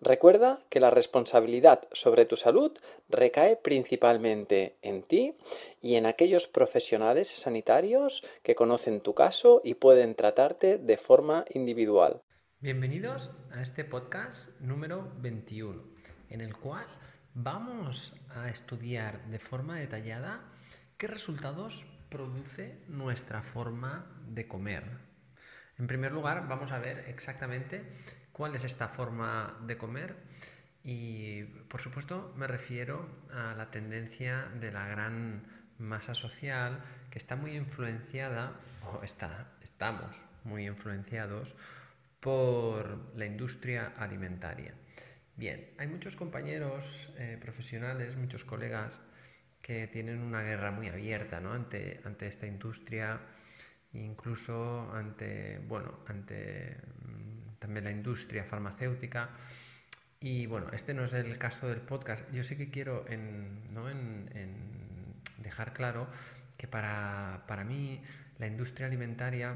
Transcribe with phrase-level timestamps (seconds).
[0.00, 2.70] Recuerda que la responsabilidad sobre tu salud
[3.08, 5.36] recae principalmente en ti
[5.82, 12.22] y en aquellos profesionales sanitarios que conocen tu caso y pueden tratarte de forma individual.
[12.60, 15.82] Bienvenidos a este podcast número 21,
[16.30, 16.86] en el cual
[17.34, 20.44] vamos a estudiar de forma detallada
[20.96, 24.84] qué resultados produce nuestra forma de comer.
[25.76, 27.84] En primer lugar, vamos a ver exactamente
[28.38, 30.14] cuál es esta forma de comer
[30.84, 35.42] y por supuesto me refiero a la tendencia de la gran
[35.78, 36.78] masa social
[37.10, 38.52] que está muy influenciada
[38.86, 41.56] o está, estamos muy influenciados
[42.20, 44.72] por la industria alimentaria.
[45.34, 49.00] Bien, hay muchos compañeros eh, profesionales, muchos colegas
[49.60, 51.52] que tienen una guerra muy abierta ¿no?
[51.52, 53.20] ante, ante esta industria,
[53.94, 56.76] incluso ante, bueno, ante
[57.68, 59.28] también la industria farmacéutica.
[60.20, 62.24] Y bueno, este no es el caso del podcast.
[62.32, 63.90] Yo sí que quiero en, ¿no?
[63.90, 64.26] en,
[65.36, 66.08] dejar claro
[66.56, 68.02] que para, para, mí
[68.38, 69.54] la industria alimentaria,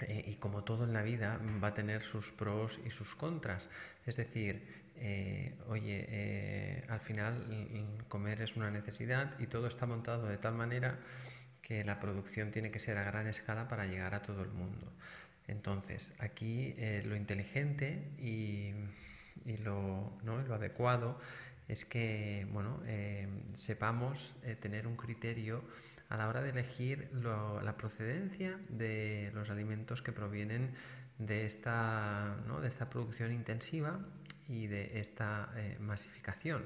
[0.00, 3.68] eh, y como todo en la vida, va a tener sus pros y sus contras.
[4.06, 4.62] Es decir,
[4.94, 7.44] eh, oye, eh, al final
[8.08, 11.00] comer es una necesidad y todo está montado de tal manera
[11.60, 14.92] que la producción tiene que ser a gran escala para llegar a todo el mundo.
[15.48, 18.72] Entonces, aquí eh, lo inteligente y,
[19.62, 20.18] lo,
[20.52, 21.20] adecuado
[21.68, 25.64] es que bueno, eh, sepamos eh, tener un criterio
[26.08, 30.72] a la hora de elegir la procedencia de los alimentos que provienen
[31.18, 33.98] de esta, de esta producción intensiva
[34.46, 36.64] y de esta masificación.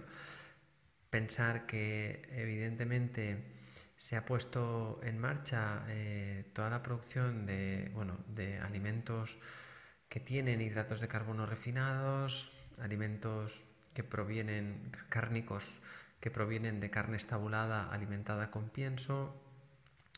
[1.08, 3.59] Pensar que evidentemente
[4.00, 9.36] se ha puesto en marcha eh, toda la producción de, bueno, de alimentos
[10.08, 12.50] que tienen hidratos de carbono refinados,
[12.80, 13.62] alimentos
[13.92, 15.64] que provienen, cárnicos,
[16.18, 19.34] que provienen de carne estabulada alimentada con pienso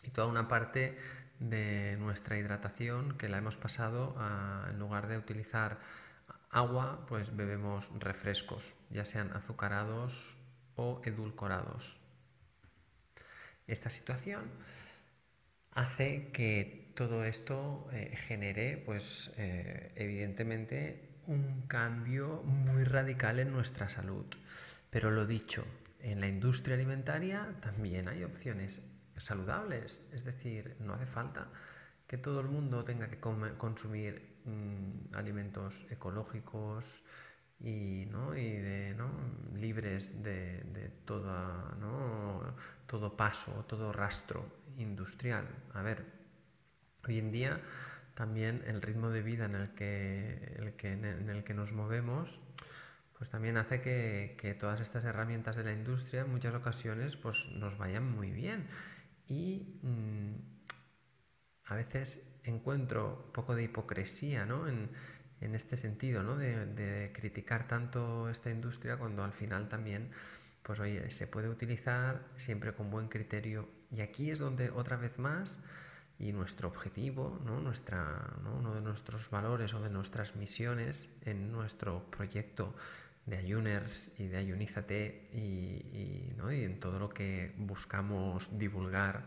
[0.05, 0.97] y toda una parte
[1.41, 5.81] de nuestra hidratación que la hemos pasado a, en lugar de utilizar
[6.51, 10.37] agua, pues bebemos refrescos, ya sean azucarados
[10.77, 11.99] o edulcorados.
[13.67, 14.43] Esta situación
[15.73, 23.89] hace que todo esto eh, genere, pues eh, evidentemente, un cambio muy radical en nuestra
[23.89, 24.27] salud.
[24.91, 25.65] Pero lo dicho,
[26.01, 28.83] en la industria alimentaria también hay opciones
[29.17, 31.49] saludables, es decir, no hace falta
[32.07, 37.05] que todo el mundo tenga que consumir mm, alimentos ecológicos,
[37.63, 38.37] y, ¿no?
[38.37, 39.09] y de, ¿no?
[39.57, 42.43] libres de, de toda, ¿no?
[42.87, 44.45] todo paso, todo rastro
[44.79, 45.47] industrial.
[45.75, 46.05] A ver,
[47.07, 47.61] hoy en día
[48.15, 52.41] también el ritmo de vida en el que, el que, en el que nos movemos
[53.17, 57.47] pues también hace que, que, todas estas herramientas de la industria en muchas ocasiones pues
[57.53, 58.67] nos vayan muy bien
[59.29, 60.35] y mm,
[61.67, 64.67] a veces encuentro un poco de hipocresía ¿no?
[64.69, 64.91] en,
[65.43, 66.37] en este sentido, ¿no?
[66.37, 70.11] de, criticar tanto esta industria cuando al final también,
[70.63, 73.69] pues oye, se puede utilizar siempre con buen criterio.
[73.91, 75.59] Y aquí es donde otra vez más,
[76.19, 77.61] y nuestro objetivo, ¿no?
[77.61, 82.77] Nuestra, uno de nuestros valores o de nuestras misiones en nuestro proyecto
[83.27, 89.27] de Ayuners y de Ayunízate y, y, en todo lo que buscamos divulgar,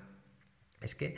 [0.80, 1.16] es que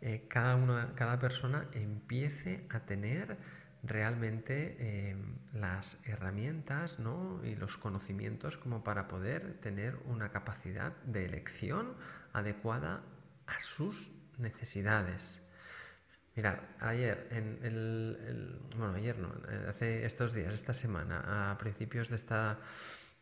[0.00, 3.36] eh, cada, una, cada persona empiece a tener
[3.82, 5.16] realmente eh,
[5.54, 6.98] las herramientas
[7.44, 11.94] y los conocimientos como para poder tener una capacidad de elección
[12.32, 13.02] adecuada
[13.46, 15.40] a sus necesidades.
[16.36, 19.32] Mirad, ayer, en el, bueno, ayer no,
[19.68, 22.58] hace estos días, esta semana, a principios de esta,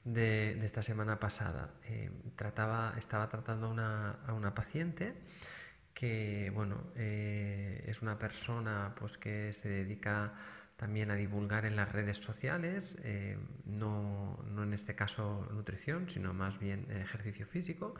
[0.04, 5.14] de, esta semana pasada, eh, trataba, estaba tratando una, a una paciente
[5.98, 10.32] que, bueno, eh, es una persona pues, que se dedica
[10.76, 12.96] también a divulgar en las redes sociales,
[13.64, 17.96] no, no, en este caso nutrición, sino más bien ejercicio físico,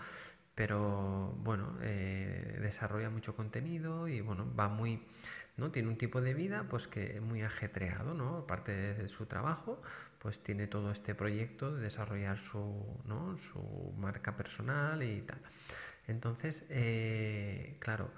[0.55, 5.03] pero bueno, eh, desarrolla mucho contenido y bueno, va muy,
[5.57, 5.73] ¿no?
[5.73, 8.39] Tiene un tipo de vida pues que muy ajetreado, ¿no?
[8.39, 9.83] Aparte de su trabajo,
[10.19, 13.37] pues tiene todo este proyecto de desarrollar su, ¿no?
[13.37, 15.41] su marca personal y tal.
[16.09, 18.11] Entonces, eh, claro,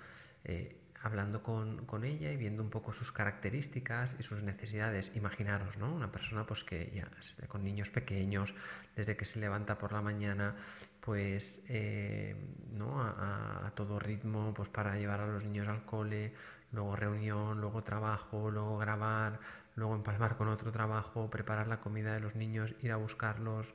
[0.45, 5.93] eh, hablando con, ella y viendo un poco sus características y sus necesidades, imaginaros, ¿no?
[5.93, 7.09] Una persona pues que ya
[7.49, 8.55] con niños pequeños,
[8.97, 10.57] desde que se levanta por la mañana,
[11.01, 12.37] pues eh,
[12.73, 13.01] ¿no?
[13.03, 16.35] A, todo ritmo, pues para llevar a los niños al cole,
[16.73, 19.41] luego reunión, luego trabajo, luego grabar,
[19.77, 23.73] luego empalmar con otro trabajo, preparar la comida de los niños, ir a buscarlos.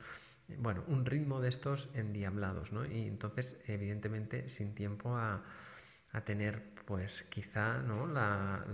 [0.58, 2.86] Bueno, un ritmo de estos endiablados, ¿no?
[2.86, 5.42] Y entonces, evidentemente, sin tiempo a,
[6.12, 8.06] a tener pues quizá ¿no?
[8.06, 8.64] La,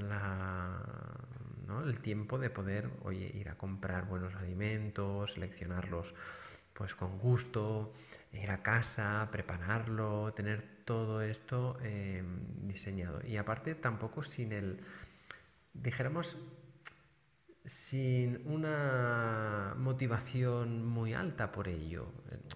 [1.67, 1.83] ¿no?
[1.83, 6.15] el tiempo de poder oye, ir a comprar buenos alimentos, seleccionarlos
[6.75, 7.93] pues con gusto,
[8.33, 13.21] ir a casa, prepararlo, tener todo esto em, diseñado.
[13.27, 14.81] Y aparte tampoco sin el,
[15.75, 16.39] dijéramos,
[17.65, 22.13] sin una motivación muy alta por ello.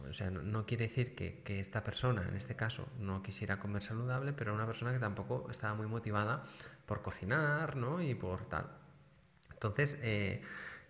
[0.09, 4.33] O sea, no, quiere decir que, esta persona, en este caso, no quisiera comer saludable,
[4.33, 6.45] pero una persona que tampoco estaba muy motivada
[6.87, 8.03] por cocinar, ¿no?
[8.03, 8.67] Y por tal.
[9.53, 10.43] Entonces, eh,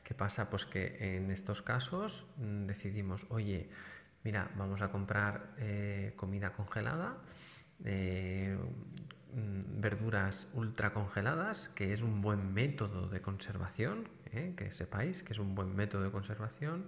[0.02, 0.48] ¿qué pasa?
[0.50, 3.68] Pues que en estos casos mm, decidimos, oye,
[4.24, 7.18] mira, vamos a comprar eh, comida congelada,
[7.84, 8.58] eh,
[9.36, 14.54] verduras ultra congeladas, que es un buen método de conservación, ¿eh?
[14.56, 16.86] que sepáis que es un buen método de conservación.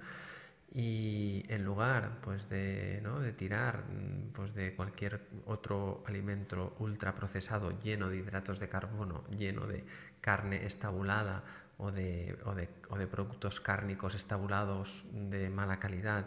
[0.70, 3.20] Y en lugar pues, de, ¿no?
[3.20, 9.24] de tirar mm, pues, de cualquier otro alimento ultra procesado lleno de hidratos de carbono,
[9.36, 9.84] lleno de
[10.20, 11.44] carne estabulada
[11.78, 16.26] o de, o de, o de productos cárnicos estabulados de mala calidad,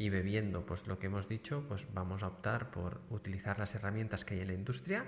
[0.00, 4.24] y bebiendo pues lo que hemos dicho, pues vamos a optar por utilizar las herramientas
[4.24, 5.04] que hay en la industria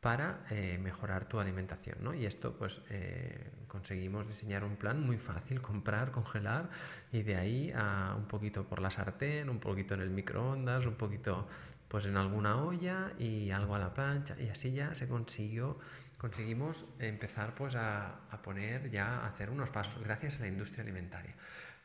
[0.00, 1.98] para eh, mejorar tu alimentación.
[2.00, 2.12] ¿no?
[2.12, 6.68] Y esto pues eh, conseguimos diseñar un plan muy fácil, comprar, congelar
[7.12, 10.96] y de ahí a un poquito por la sartén, un poquito en el microondas, un
[10.96, 11.46] poquito
[11.86, 15.78] pues en alguna olla y algo a la plancha y así ya se consiguió
[16.18, 21.36] conseguimos empezar pues a, poner ya a hacer unos pasos gracias a la industria alimentaria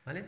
[0.04, 0.26] vale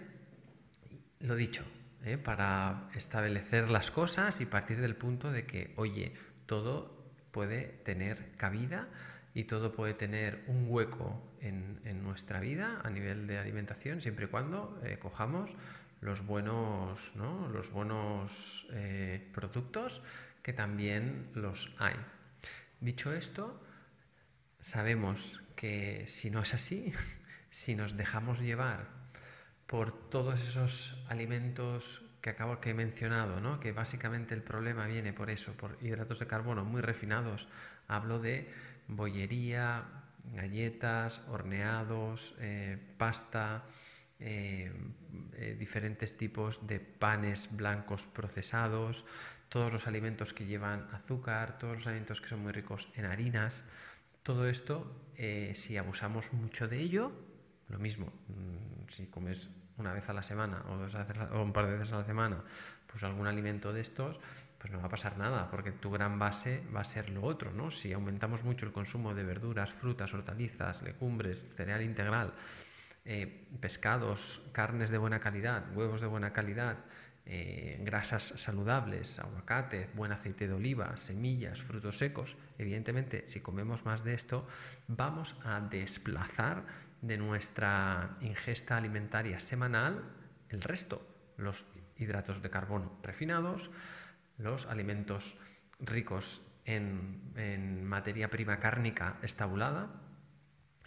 [1.21, 1.63] lo dicho
[2.03, 2.17] ¿eh?
[2.17, 6.13] para establecer las cosas y partir del punto de que oye
[6.45, 7.01] todo
[7.31, 8.87] puede tener cabida
[9.33, 14.27] y todo puede tener un hueco en, nuestra vida a nivel de alimentación siempre y
[14.27, 15.55] cuando eh, cojamos
[16.01, 20.01] los buenos, los buenos eh, productos
[20.41, 21.95] que también los hay.
[22.79, 23.61] Dicho esto,
[24.61, 26.91] sabemos que si no es así,
[27.51, 29.00] si nos dejamos llevar
[29.71, 33.61] por todos esos alimentos que acabo que he mencionado, ¿no?
[33.61, 37.47] que básicamente el problema viene por eso, por hidratos de carbono muy refinados.
[37.87, 38.51] Hablo de
[38.89, 39.85] bollería,
[40.25, 43.63] galletas, horneados, eh, pasta,
[44.19, 44.73] eh,
[45.37, 49.05] eh, diferentes tipos de panes blancos procesados,
[49.47, 53.63] todos los alimentos que llevan azúcar, todos los alimentos que son muy ricos en harinas.
[54.21, 55.09] Todo esto,
[55.55, 57.11] si abusamos mucho de ello,
[57.69, 61.67] lo mismo, mm, si comes una vez a la semana o, dos o un par
[61.67, 62.43] de veces a la semana,
[62.87, 64.19] pues algún alimento de estos,
[64.57, 67.51] pues no va a pasar nada, porque tu gran base va a ser lo otro,
[67.51, 67.71] ¿no?
[67.71, 72.33] Si aumentamos mucho el consumo de verduras, frutas, hortalizas, legumbres, cereal integral,
[73.05, 76.77] eh, pescados, carnes de buena calidad, huevos de buena calidad,
[77.25, 82.35] eh, grasas saludables, aguacate, buen aceite de oliva, semillas, frutos secos.
[82.57, 84.47] Evidentemente, si comemos más de esto,
[84.87, 86.63] vamos a desplazar
[87.01, 90.03] de nuestra ingesta alimentaria semanal
[90.49, 91.01] el resto,
[91.37, 91.65] los
[91.97, 93.71] hidratos de carbono refinados,
[94.37, 95.37] los alimentos
[95.79, 99.89] ricos en, materia prima cárnica estabulada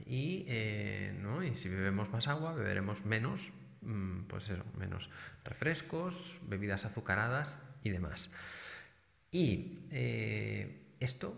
[0.06, 1.14] y, eh,
[1.50, 3.52] y, si bebemos más agua beberemos menos,
[3.82, 5.10] mm, pues menos
[5.44, 8.30] refrescos, bebidas azucaradas y demás.
[9.30, 11.36] Y eh, esto,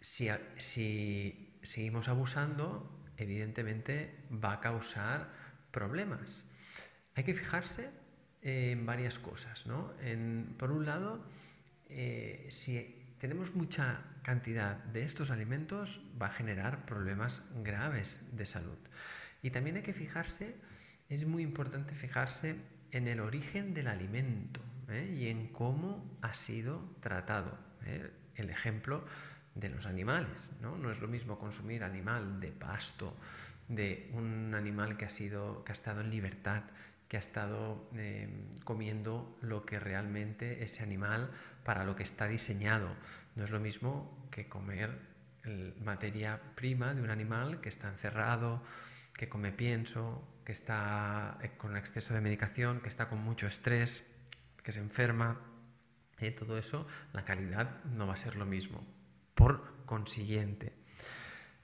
[0.00, 5.30] si, si seguimos abusando, evidentemente va a causar
[5.70, 6.44] problemas.
[7.14, 7.90] Hay que fijarse
[8.42, 9.66] en varias cosas.
[9.66, 9.92] ¿no?
[10.56, 11.24] por un lado,
[11.88, 18.78] eh, si tenemos mucha cantidad de estos alimentos va a generar problemas graves de salud.
[19.42, 20.56] Y también hay que fijarse,
[21.08, 22.56] es muy importante fijarse
[22.90, 25.12] en el origen del alimento ¿eh?
[25.14, 27.58] y en cómo ha sido tratado.
[27.84, 28.10] ¿eh?
[28.36, 29.04] El ejemplo
[29.58, 30.50] de los animales.
[30.60, 30.76] ¿no?
[30.76, 33.14] no es lo mismo consumir animal de pasto,
[33.68, 36.62] de un animal que ha, sido, que ha estado en libertad,
[37.08, 38.28] que ha estado eh,
[38.64, 41.30] comiendo lo que realmente ese animal
[41.64, 42.88] para lo que está diseñado.
[43.34, 45.08] No es lo mismo que comer
[45.82, 48.62] materia prima de un animal que está encerrado,
[49.14, 54.06] que come pienso, que está eh, con exceso de medicación, que está con mucho estrés,
[54.62, 55.40] que se enferma.
[56.18, 58.97] Eh, todo eso, la calidad no va a ser lo mismo.
[59.38, 60.72] Por consiguiente,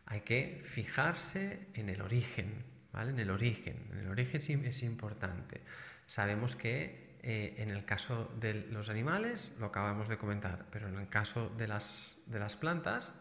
[0.06, 3.10] hay que fijarse en el origen, ¿vale?
[3.10, 3.88] En el origen.
[3.90, 5.60] En el origen es importante.
[6.06, 10.96] Sabemos que eh, en el caso de los animales, lo acabamos de comentar, pero en
[10.96, 13.12] el caso de las, de las plantas,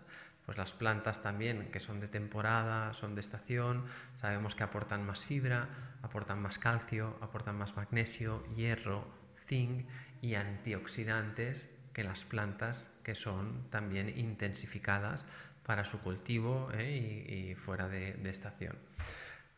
[0.45, 5.25] pues las plantas también que son de temporada, son de estación, sabemos que aportan más
[5.25, 5.67] fibra,
[6.03, 9.07] aportan más calcio, aportan más magnesio, hierro,
[9.47, 9.87] zinc
[10.21, 15.25] y antioxidantes que las plantas que son también intensificadas
[15.63, 17.51] para su cultivo ¿eh?
[17.51, 18.77] y, fuera de, estación.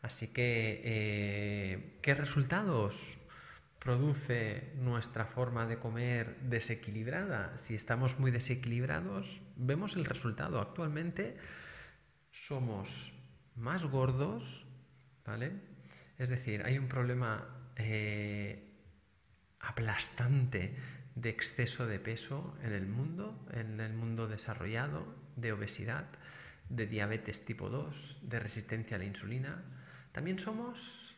[0.02, 3.18] Así que, eh, ¿qué resultados
[3.80, 7.58] produce nuestra forma de comer desequilibrada?
[7.58, 10.60] Si estamos muy desequilibrados, vemos el resultado.
[10.60, 11.36] Actualmente
[12.30, 13.12] somos
[13.56, 14.66] más gordos,
[15.24, 15.52] ¿vale?
[16.18, 18.76] Es decir, hay un problema eh,
[19.60, 20.76] aplastante
[21.16, 26.06] de exceso de peso en el mundo, en el mundo desarrollado, de obesidad,
[26.68, 29.62] de diabetes tipo 2, de resistencia a la insulina.
[30.12, 31.14] También somos,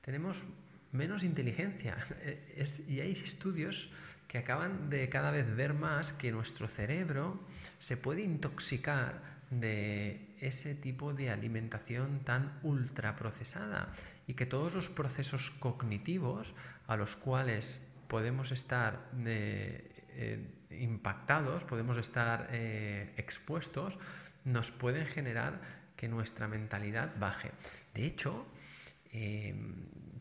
[0.00, 0.44] tenemos
[0.92, 1.96] menos inteligencia.
[2.88, 3.90] y hay estudios
[4.28, 7.38] que acaban de cada vez ver más que nuestro cerebro
[7.78, 13.92] se puede intoxicar de ese tipo de alimentación tan ultraprocesada
[14.26, 16.54] y que todos los procesos cognitivos
[16.86, 23.98] a los cuales podemos estar eh, eh, impactados, podemos estar eh, expuestos,
[24.44, 25.60] nos pueden generar
[25.96, 27.52] que nuestra mentalidad baje.
[27.94, 28.46] De hecho,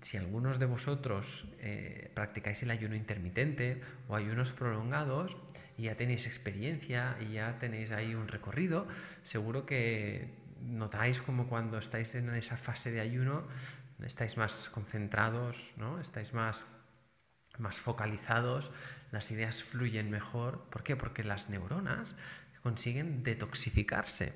[0.01, 1.47] si algunos de vosotros
[2.13, 5.35] practicáis el ayuno intermitente o ayunos prolongados
[5.79, 8.87] y ya tenéis experiencia y ya tenéis ahí un recorrido,
[9.23, 10.29] seguro que
[10.61, 13.47] notáis como cuando estáis en esa fase de ayuno
[14.05, 15.99] estáis más concentrados, ¿no?
[15.99, 16.65] estáis más
[17.57, 18.71] más focalizados,
[19.11, 20.65] las ideas fluyen mejor.
[20.69, 20.95] ¿Por qué?
[20.95, 22.15] Porque las neuronas
[22.61, 24.33] consiguen detoxificarse.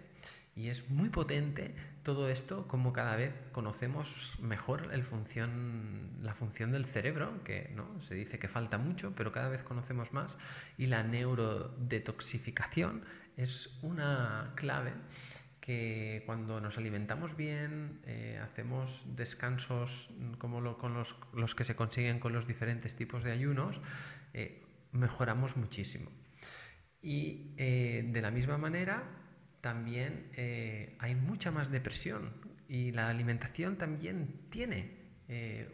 [0.56, 6.72] Y es muy potente todo esto, como cada vez conocemos mejor el función, la función
[6.72, 8.02] del cerebro, que ¿no?
[8.02, 10.36] se dice que falta mucho, pero cada vez conocemos más,
[10.78, 13.04] y la neurodetoxificación
[13.38, 14.94] es una clave
[15.68, 22.32] que cuando nos alimentamos bien, eh, hacemos descansos como con los, que se consiguen con
[22.32, 23.82] los diferentes tipos de ayunos,
[24.34, 26.10] eh, mejoramos muchísimo.
[27.02, 29.04] Y eh, de la misma manera,
[29.60, 30.32] también
[31.00, 32.32] hay mucha más depresión
[32.70, 34.96] y la alimentación también tiene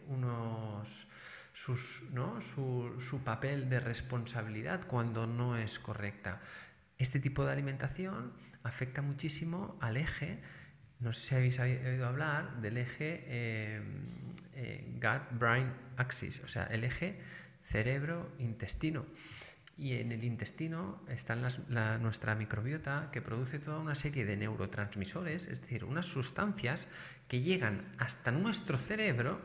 [0.08, 1.06] unos,
[1.52, 2.40] sus, ¿no?
[2.40, 6.40] su, su papel de responsabilidad cuando no es correcta.
[6.98, 8.32] Este tipo de alimentación
[8.64, 10.38] afecta muchísimo al eje,
[11.00, 13.82] no sé si habéis oído hablar del eje eh,
[14.54, 17.20] eh, gut-brain axis, o sea, el eje
[17.64, 19.06] cerebro-intestino.
[19.76, 25.60] Y en el intestino está nuestra microbiota que produce toda una serie de neurotransmisores, es
[25.60, 26.86] decir, unas sustancias
[27.26, 29.40] que llegan hasta nuestro cerebro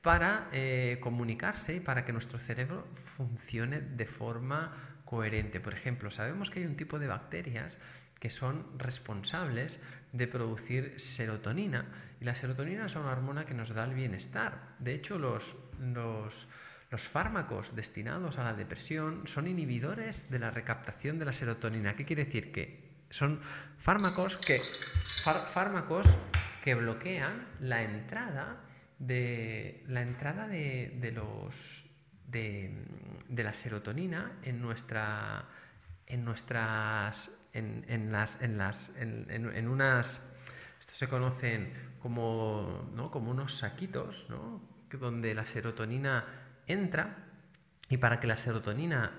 [0.00, 5.58] para eh, comunicarse y para que nuestro cerebro funcione de forma coherente.
[5.60, 7.78] Por ejemplo, sabemos que hay un tipo de bacterias
[8.22, 9.80] que son responsables
[10.12, 11.86] de producir serotonina.
[12.20, 14.76] Y la serotonina es una hormona que nos da el bienestar.
[14.78, 16.46] De hecho, los, los,
[16.92, 21.96] fármacos destinados a la depresión son inhibidores de la recaptación de la serotonina.
[21.96, 22.52] ¿Qué quiere decir?
[22.52, 23.40] Que son
[23.76, 24.60] fármacos que,
[25.52, 26.06] fármacos
[26.62, 28.60] que bloquean la entrada
[29.00, 31.90] de, la entrada de, los,
[32.28, 32.86] de,
[33.28, 35.48] de la serotonina en, nuestra,
[36.06, 40.20] en nuestras en, las, en, las, en, unas,
[40.80, 43.10] esto se conocen como, ¿no?
[43.10, 44.62] como unos saquitos, ¿no?
[44.90, 46.24] donde la serotonina
[46.66, 47.16] entra
[47.88, 49.12] y para que la serotonina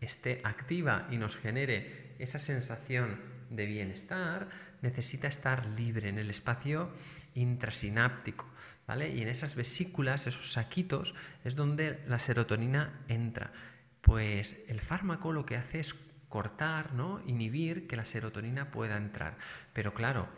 [0.00, 3.20] esté activa y nos genere esa sensación
[3.50, 4.48] de bienestar,
[4.82, 6.90] necesita estar libre en el espacio
[7.34, 8.46] intrasináptico.
[8.86, 9.08] ¿vale?
[9.08, 13.52] Y en esas vesículas, esos saquitos, es donde la serotonina entra.
[14.00, 15.94] Pues el fármaco lo que hace es
[16.30, 17.20] cortar, ¿no?
[17.26, 19.36] inhibir que la serotonina pueda entrar.
[19.74, 20.28] Pero claro,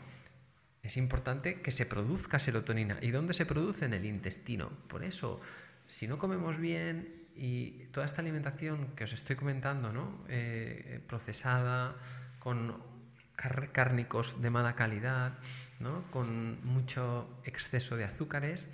[0.83, 2.99] es importante que se produzca serotonina.
[3.01, 3.85] ¿Y dónde se produce?
[3.85, 4.71] En el intestino.
[4.89, 5.41] Por eso,
[5.87, 10.25] si no comemos bien y toda esta alimentación que os estoy comentando, ¿no?
[10.29, 11.95] Eh, procesada,
[12.41, 12.83] con
[13.73, 15.39] cárnicos de mala calidad,
[15.81, 16.05] ¿no?
[16.11, 18.69] con mucho exceso de azúcares,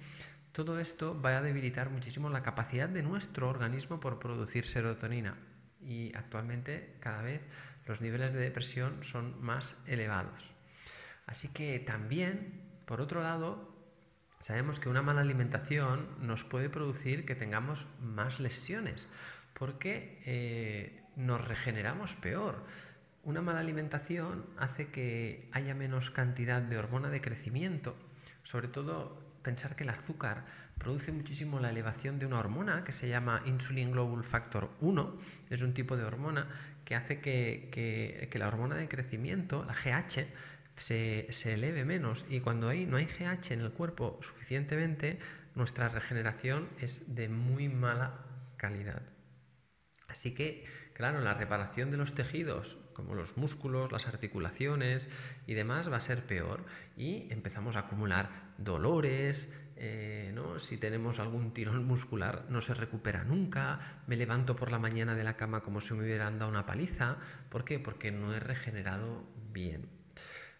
[0.52, 5.36] todo esto va a debilitar muchísimo la capacidad de nuestro organismo por producir serotonina.
[5.80, 7.40] Y actualmente cada vez
[7.86, 10.52] los niveles de depresión son más elevados.
[11.26, 13.74] Así que también, por otro lado,
[14.40, 19.08] sabemos que una mala alimentación nos puede producir que tengamos más lesiones,
[19.54, 22.64] porque eh, nos regeneramos peor.
[23.22, 27.94] Una mala alimentación hace que haya menos cantidad de hormona de crecimiento,
[28.42, 30.44] sobre todo pensar que el azúcar
[30.76, 35.62] produce muchísimo la elevación de una hormona que se llama Insulin Global Factor 1, es
[35.62, 36.46] un tipo de hormona
[36.84, 40.26] que hace que, la hormona de crecimiento, la GH,
[40.76, 45.18] se, se, eleve menos y cuando no hay GH en el cuerpo suficientemente,
[45.54, 48.26] nuestra regeneración es de muy mala
[48.58, 49.00] calidad.
[50.08, 50.66] Así que,
[50.98, 55.08] claro, la reparación de los tejidos como los músculos, las articulaciones
[55.46, 56.64] y demás, va a ser peor
[56.96, 60.58] y empezamos a acumular dolores, eh, ¿no?
[60.58, 65.22] si tenemos algún tirón muscular no se recupera nunca, me levanto por la mañana de
[65.22, 67.78] la cama como si me hubieran dado una paliza, ¿por qué?
[67.78, 69.88] Porque no he regenerado bien.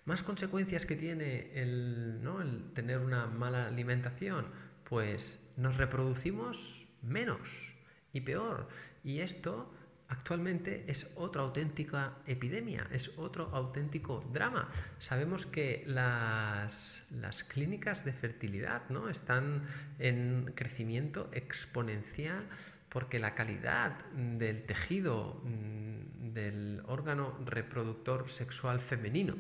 [0.05, 2.41] Más consecuencias que tiene el, ¿no?
[2.41, 4.47] el tener una mala alimentación,
[4.85, 7.75] pues nos reproducimos menos
[8.13, 8.69] y peor.
[9.03, 9.75] Y esto
[10.09, 14.69] actualmente es otra auténtica epidemia, es otro auténtico drama.
[14.99, 17.05] Sabemos que las,
[17.49, 19.09] clínicas de fertilidad ¿no?
[19.09, 19.67] están
[19.99, 22.49] en crecimiento exponencial
[22.89, 29.37] porque la calidad del tejido mm, del órgano reproductor sexual femenino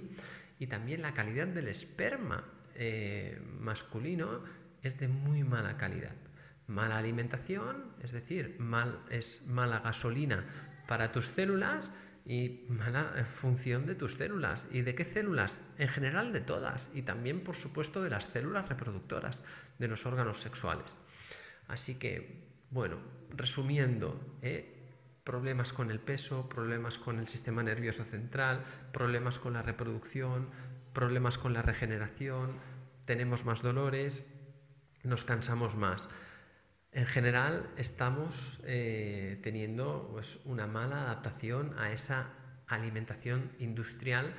[0.59, 2.45] y también la calidad del esperma
[2.75, 4.43] eh, masculino
[4.83, 6.15] es de muy mala calidad.
[6.66, 10.45] Mala alimentación, es decir, mal, es mala gasolina
[10.88, 11.92] para tus células
[12.24, 14.66] y mala función de tus células.
[14.72, 15.61] ¿Y de qué células?
[15.77, 19.42] En general de todas y también, por supuesto, de las células reproductoras
[19.79, 20.98] de los órganos sexuales.
[21.68, 22.96] Así que, bueno,
[23.29, 24.74] resumiendo, ¿eh?
[25.24, 30.48] problemas con el peso, problemas con el sistema nervioso central, problemas con la reproducción,
[30.94, 32.57] problemas con la regeneración,
[33.05, 34.24] tenemos más dolores,
[35.03, 36.09] nos cansamos más.
[36.92, 42.33] En general estamos eh, teniendo pues, una mala adaptación a esa
[42.66, 44.35] alimentación industrial,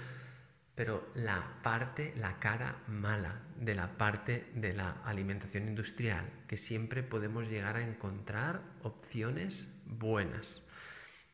[0.74, 7.04] pero la parte, la cara mala de la parte de la alimentación industrial, que siempre
[7.04, 10.64] podemos llegar a encontrar opciones buenas.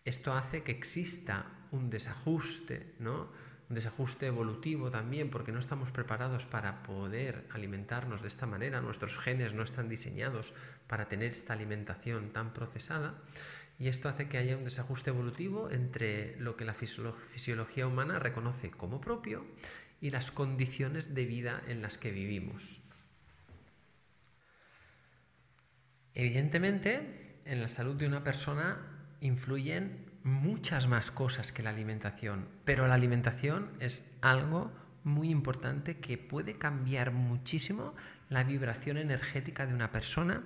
[0.04, 3.30] Esto hace que exista un desajuste, ¿no?
[3.70, 9.18] Un desajuste evolutivo también, porque no estamos preparados para poder alimentarnos de esta manera, nuestros
[9.18, 10.54] genes no están diseñados
[10.88, 13.16] para tener esta alimentación tan procesada,
[13.80, 18.72] y esto hace que haya un desajuste evolutivo entre lo que la fisiología humana reconoce
[18.72, 19.46] como propio
[20.00, 22.80] y las condiciones de vida en las que vivimos.
[26.14, 28.78] Evidentemente, en la salud de una persona
[29.20, 34.72] influyen muchas más cosas que la alimentación, pero la alimentación es algo
[35.04, 37.94] muy importante que puede cambiar muchísimo
[38.30, 40.42] la vibración energética de una persona,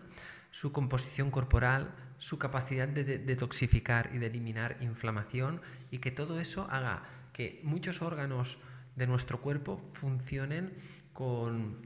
[0.52, 5.62] su composición corporal, su capacidad de detoxificar y de eliminar inflamación
[5.92, 8.58] y que todo eso haga que muchos órganos
[8.98, 10.74] de nuestro cuerpo funcionen
[11.14, 11.78] con,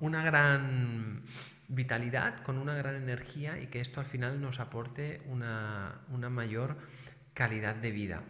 [0.00, 1.24] una gran
[1.68, 6.78] vitalidad, con una gran energía y que esto al final nos aporte una, una mayor
[7.38, 8.24] calidad de vida.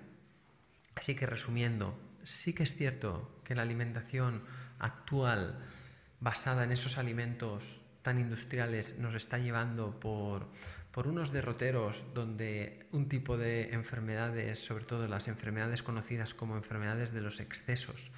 [0.95, 4.43] Así que resumiendo, sí que es cierto que la alimentación
[4.79, 5.65] actual
[6.21, 10.49] basada en esos alimentos tan industriales nos está llevando por,
[10.93, 17.11] por unos derroteros donde un tipo de enfermedades, sobre todo las enfermedades conocidas como enfermedades
[17.11, 18.11] de los excesos,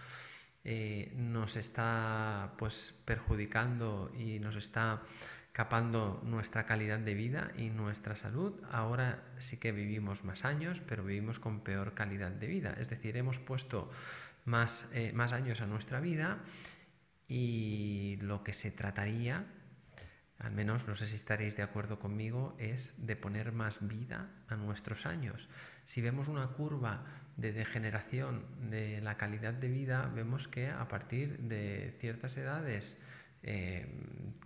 [0.64, 5.03] eh, nos está pues perjudicando y nos está
[5.52, 8.54] capando nuestra calidad de vida y nuestra salud.
[8.70, 12.76] Ahora sí que vivimos más años, pero vivimos con peor calidad de vida.
[12.78, 13.90] Es decir, hemos puesto
[14.44, 16.38] más, eh, más años a nuestra vida
[17.26, 19.46] y lo que se trataría,
[20.38, 24.56] al menos no sé si estaréis de acuerdo conmigo, es de poner más vida a
[24.56, 25.48] nuestros años.
[25.84, 27.04] Si vemos una curva
[27.36, 32.96] de degeneración de la calidad de vida, vemos que a partir de ciertas edades,
[33.42, 33.87] eh,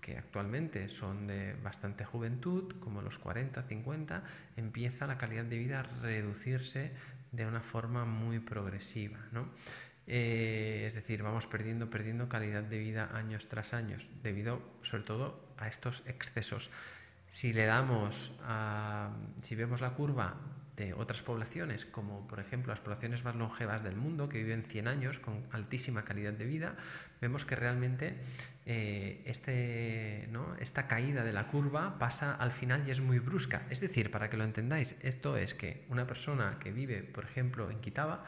[0.01, 4.23] que actualmente son de bastante juventud, como los 40, 50,
[4.57, 6.93] empieza la calidad de vida a reducirse
[7.33, 9.19] de una forma muy progresiva.
[9.33, 9.49] ¿no?
[10.07, 15.55] Eh, es decir, vamos perdiendo, perdiendo calidad de vida años tras años, debido sobre todo
[15.57, 16.71] a estos excesos.
[17.31, 18.33] Si le damos
[19.43, 20.37] si vemos la curva
[20.77, 24.89] de otras poblaciones, como por ejemplo las poblaciones más longevas del mundo, que viven 100
[24.89, 26.77] años con altísima calidad de vida,
[27.21, 28.17] vemos que realmente
[28.67, 30.57] eh, este, ¿no?
[30.59, 33.63] esta caída de la curva pasa al final y es muy brusca.
[33.71, 37.71] Es decir, para que lo entendáis, esto es que una persona que vive, por ejemplo,
[37.71, 38.25] en Kitaba,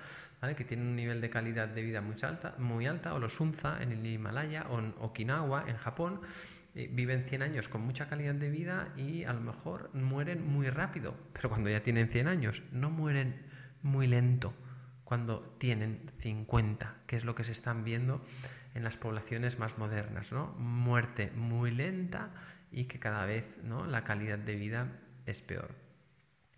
[0.55, 3.83] que tiene un nivel de calidad de vida muy alta, muy alta o los Unza
[3.83, 6.21] en el Himalaya o en Okinawa, en Japón,
[6.77, 10.69] eh, viven 100 años con mucha calidad de vida y a lo mejor mueren muy
[10.69, 13.47] rápido, pero cuando ya tienen 100 años no mueren
[13.83, 14.53] muy lento
[15.03, 18.23] cuando tienen 50, que es lo que se están viendo
[18.75, 20.49] en las poblaciones más modernas, ¿no?
[20.59, 22.31] Muerte muy lenta
[22.71, 23.87] y que cada vez ¿no?
[23.87, 24.89] la calidad de vida
[25.25, 25.75] es peor.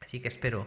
[0.00, 0.66] Así que espero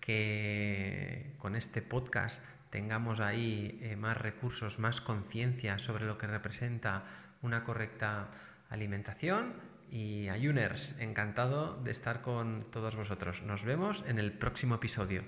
[0.00, 7.04] que con este podcast tengamos ahí eh, más recursos, más conciencia sobre lo que representa
[7.42, 8.30] una correcta
[8.72, 9.54] alimentación.
[9.90, 13.42] Y Ayuners, encantado de estar con todos vosotros.
[13.42, 15.22] Nos vemos en el próximo episodio.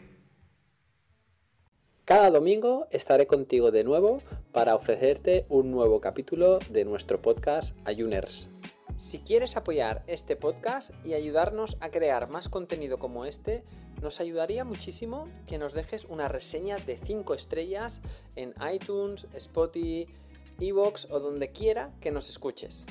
[2.07, 8.49] Cada domingo estaré contigo de nuevo para ofrecerte un nuevo capítulo de nuestro podcast Ayuners.
[8.99, 13.65] Si quieres apoyar este podcast y ayudarnos a crear más contenido como este,
[14.01, 18.01] nos ayudaría muchísimo que nos dejes una reseña de 5 estrellas
[18.37, 20.07] en iTunes, Spotify,
[20.61, 22.87] Evox o donde quiera que nos escuches.